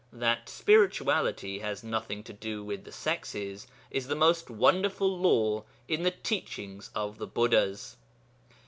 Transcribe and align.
That 0.11 0.49
spirituality 0.49 1.59
has 1.59 1.83
nothing 1.83 2.23
to 2.23 2.33
do 2.33 2.63
with 2.63 2.85
the 2.85 2.91
sexes 2.91 3.67
is 3.91 4.07
the 4.07 4.15
most 4.15 4.49
wonderful 4.49 5.15
law 5.15 5.63
in 5.87 6.01
the 6.01 6.09
teachings 6.09 6.89
of 6.95 7.19
the 7.19 7.27
Buddhas.' 7.27 7.97